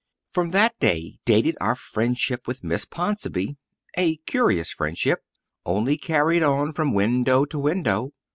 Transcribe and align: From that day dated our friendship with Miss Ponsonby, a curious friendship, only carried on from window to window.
From 0.33 0.49
that 0.49 0.73
day 0.79 1.19
dated 1.25 1.57
our 1.61 1.75
friendship 1.75 2.47
with 2.47 2.63
Miss 2.63 2.85
Ponsonby, 2.85 3.55
a 3.95 4.17
curious 4.25 4.71
friendship, 4.71 5.23
only 5.63 5.95
carried 5.95 6.41
on 6.41 6.73
from 6.73 6.95
window 6.95 7.45
to 7.45 7.59
window. 7.59 8.11